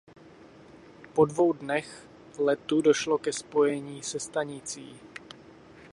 Po 1.13 1.25
dvou 1.25 1.53
dnech 1.53 2.07
letu 2.37 2.81
došlo 2.81 3.17
ke 3.17 3.33
spojení 3.33 4.03
se 4.03 4.19
stanicí. 4.19 4.99